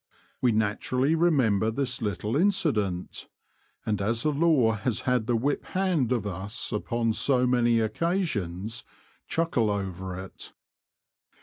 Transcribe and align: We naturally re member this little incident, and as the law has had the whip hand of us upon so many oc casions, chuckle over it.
We 0.41 0.51
naturally 0.51 1.13
re 1.13 1.29
member 1.29 1.69
this 1.69 2.01
little 2.01 2.35
incident, 2.35 3.27
and 3.85 4.01
as 4.01 4.23
the 4.23 4.31
law 4.31 4.71
has 4.71 5.01
had 5.01 5.27
the 5.27 5.35
whip 5.35 5.63
hand 5.63 6.11
of 6.11 6.25
us 6.25 6.71
upon 6.71 7.13
so 7.13 7.45
many 7.45 7.79
oc 7.83 7.93
casions, 7.93 8.83
chuckle 9.27 9.69
over 9.69 10.17
it. 10.19 10.53